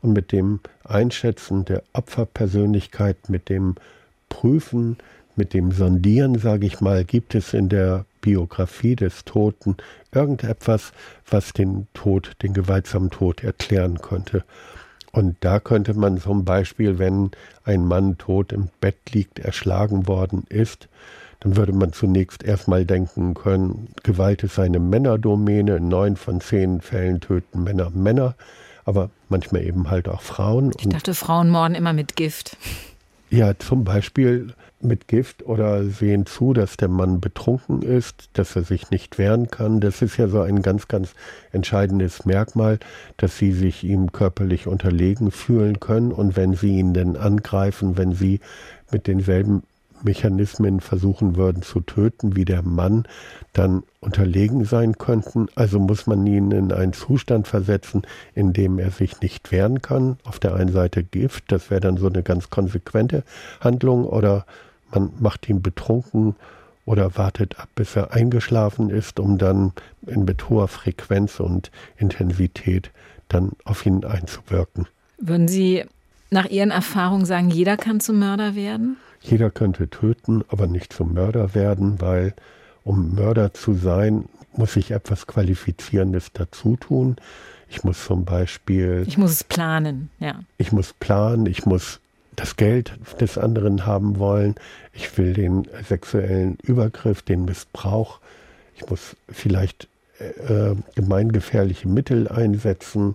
[0.03, 3.77] und mit dem Einschätzen der Opferpersönlichkeit, mit dem
[4.29, 4.97] Prüfen,
[5.37, 9.77] mit dem Sondieren, sage ich mal, gibt es in der Biografie des Toten
[10.13, 10.93] irgendetwas,
[11.29, 14.45] was den Tod, den gewaltsamen Tod erklären könnte.
[15.15, 17.31] Und da könnte man zum Beispiel, wenn
[17.63, 20.89] ein Mann tot im Bett liegt, erschlagen worden ist,
[21.39, 25.77] dann würde man zunächst erstmal denken können, Gewalt ist eine Männerdomäne.
[25.77, 28.35] In neun von zehn Fällen töten Männer Männer,
[28.85, 30.73] aber manchmal eben halt auch Frauen.
[30.81, 32.57] Ich dachte, Frauen morden immer mit Gift.
[33.31, 38.63] Ja, zum Beispiel mit Gift oder sehen zu, dass der Mann betrunken ist, dass er
[38.63, 39.81] sich nicht wehren kann.
[39.81, 41.15] Das ist ja so ein ganz, ganz
[41.51, 42.79] entscheidendes Merkmal,
[43.17, 46.13] dass sie sich ihm körperlich unterlegen fühlen können.
[46.13, 48.41] Und wenn sie ihn denn angreifen, wenn sie
[48.93, 49.63] mit denselben
[50.05, 53.05] Mechanismen versuchen würden zu töten wie der Mann,
[53.53, 55.49] dann unterlegen sein könnten.
[55.55, 58.03] Also muss man ihn in einen Zustand versetzen,
[58.35, 60.19] in dem er sich nicht wehren kann.
[60.25, 63.25] Auf der einen Seite Gift, das wäre dann so eine ganz konsequente
[63.61, 64.47] Handlung, oder
[64.93, 66.37] man macht ihn betrunken
[66.85, 69.73] oder wartet ab, bis er eingeschlafen ist, um dann
[70.07, 72.91] in mit hoher Frequenz und Intensität
[73.29, 74.87] dann auf ihn einzuwirken.
[75.19, 75.85] Würden Sie
[76.31, 78.97] nach Ihren Erfahrungen sagen, jeder kann zum Mörder werden?
[79.25, 82.35] Jeder könnte töten, aber nicht zum Mörder werden, weil
[82.85, 87.17] um Mörder zu sein, muss ich etwas Qualifizierendes dazu tun.
[87.71, 89.05] Ich muss zum Beispiel.
[89.07, 90.41] Ich muss es planen, ja.
[90.59, 92.01] Ich muss planen, ich muss
[92.37, 94.57] das Geld des anderen haben wollen.
[94.93, 98.21] Ich will den sexuellen Übergriff, den Missbrauch.
[98.77, 103.15] Ich muss vielleicht äh, gemeingefährliche Mittel einsetzen,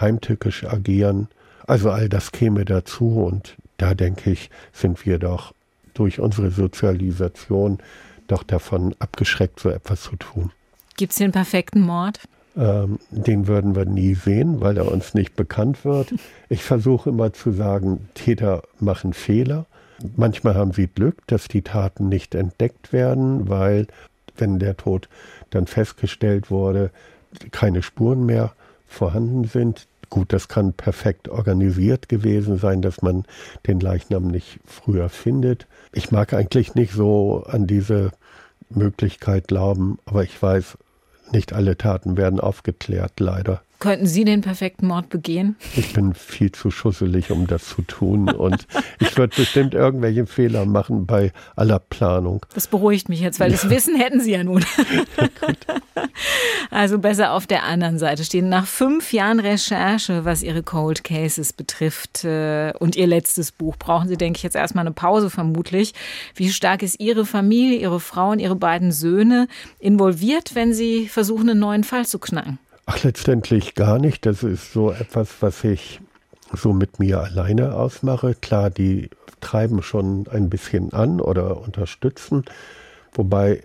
[0.00, 1.28] heimtückisch agieren.
[1.66, 5.52] Also all das käme dazu und da denke ich, sind wir doch
[5.92, 7.78] durch unsere Sozialisation
[8.28, 10.52] doch davon abgeschreckt, so etwas zu tun.
[10.96, 12.20] Gibt es den perfekten Mord?
[12.56, 16.14] Ähm, den würden wir nie sehen, weil er uns nicht bekannt wird.
[16.48, 19.66] Ich versuche immer zu sagen, Täter machen Fehler.
[20.16, 23.88] Manchmal haben sie Glück, dass die Taten nicht entdeckt werden, weil
[24.36, 25.08] wenn der Tod
[25.50, 26.92] dann festgestellt wurde,
[27.50, 28.52] keine Spuren mehr
[28.86, 29.88] vorhanden sind.
[30.12, 33.24] Gut, das kann perfekt organisiert gewesen sein, dass man
[33.66, 35.66] den Leichnam nicht früher findet.
[35.90, 38.10] Ich mag eigentlich nicht so an diese
[38.68, 40.76] Möglichkeit glauben, aber ich weiß,
[41.32, 43.62] nicht alle Taten werden aufgeklärt, leider.
[43.82, 45.56] Könnten Sie den perfekten Mord begehen?
[45.74, 48.30] Ich bin viel zu schusselig, um das zu tun.
[48.30, 48.68] Und
[49.00, 52.46] ich würde bestimmt irgendwelche Fehler machen bei aller Planung.
[52.54, 54.64] Das beruhigt mich jetzt, weil das Wissen hätten Sie ja nun.
[56.70, 58.48] also besser auf der anderen Seite stehen.
[58.48, 64.06] Nach fünf Jahren Recherche, was Ihre Cold Cases betrifft äh, und Ihr letztes Buch, brauchen
[64.06, 65.92] Sie, denke ich, jetzt erstmal eine Pause vermutlich.
[66.36, 69.48] Wie stark ist Ihre Familie, Ihre Frau und Ihre beiden Söhne
[69.80, 72.60] involviert, wenn Sie versuchen, einen neuen Fall zu knacken?
[72.86, 74.26] Ach, letztendlich gar nicht.
[74.26, 76.00] Das ist so etwas, was ich
[76.52, 78.34] so mit mir alleine ausmache.
[78.34, 82.44] Klar, die treiben schon ein bisschen an oder unterstützen,
[83.12, 83.62] wobei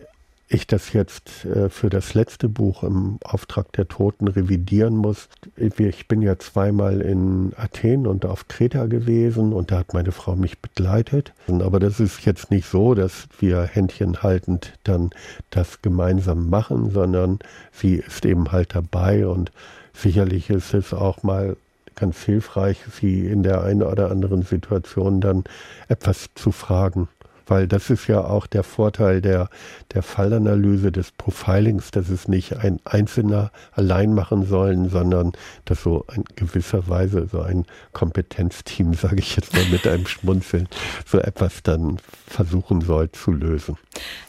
[0.50, 5.28] ich das jetzt äh, für das letzte Buch im Auftrag der Toten revidieren muss.
[5.58, 10.36] Ich bin ja zweimal in Athen und auf Kreta gewesen und da hat meine Frau
[10.36, 11.34] mich begleitet.
[11.48, 15.10] Aber das ist jetzt nicht so, dass wir Händchen haltend dann
[15.50, 17.40] das gemeinsam machen, sondern
[17.72, 19.52] sie ist eben halt dabei und
[19.94, 21.58] sicherlich ist es auch mal
[21.96, 25.44] ganz hilfreich, sie in der einen oder anderen Situation dann
[25.90, 27.10] etwas zu fragen
[27.48, 29.50] weil das ist ja auch der Vorteil der,
[29.94, 35.32] der Fallanalyse des Profilings, dass es nicht ein Einzelner allein machen sollen, sondern
[35.66, 40.68] dass so in gewisser Weise so ein Kompetenzteam, sage ich jetzt mal mit einem Schmunzeln,
[41.06, 43.78] so etwas dann versuchen soll zu lösen.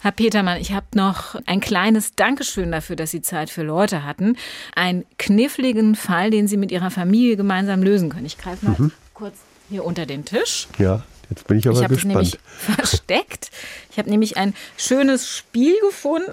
[0.01, 4.37] Herr Petermann, ich habe noch ein kleines Dankeschön dafür, dass Sie Zeit für Leute hatten.
[4.75, 8.27] Ein kniffligen Fall, den Sie mit Ihrer Familie gemeinsam lösen können.
[8.27, 8.93] Ich greife mal mhm.
[9.15, 9.35] kurz
[9.69, 10.69] hier unter den Tisch.
[10.79, 11.03] Ja.
[11.31, 12.15] Jetzt bin ich aber ich gespannt.
[12.15, 13.51] Nämlich versteckt.
[13.91, 16.33] Ich habe nämlich ein schönes Spiel gefunden,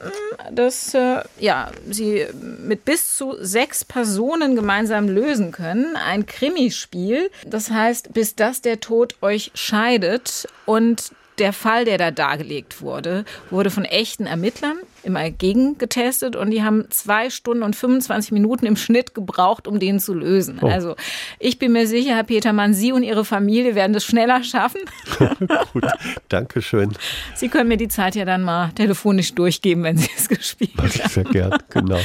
[0.51, 2.25] das äh, ja, Sie
[2.63, 5.95] mit bis zu sechs Personen gemeinsam lösen können.
[5.95, 7.29] Ein Krimispiel.
[7.45, 10.47] Das heißt, bis das der Tod euch scheidet.
[10.65, 16.63] Und der Fall, der da dargelegt wurde, wurde von echten Ermittlern immer gegengetestet und die
[16.63, 20.59] haben zwei Stunden und 25 Minuten im Schnitt gebraucht, um den zu lösen.
[20.61, 20.67] Oh.
[20.67, 20.95] Also
[21.39, 24.81] ich bin mir sicher, Herr Petermann, Sie und Ihre Familie werden das schneller schaffen.
[25.73, 25.85] Gut,
[26.29, 26.93] danke schön.
[27.35, 30.85] Sie können mir die Zeit ja dann mal telefonisch durchgeben, wenn Sie es gespielt Mach
[30.85, 31.99] ich sehr gern, genau.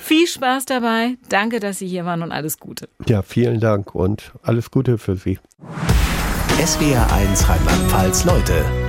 [0.00, 1.16] Viel Spaß dabei.
[1.28, 2.88] Danke, dass Sie hier waren und alles Gute.
[3.08, 5.38] Ja, vielen Dank und alles Gute für Sie.
[6.58, 8.83] SWR1 Rheinland-Pfalz Leute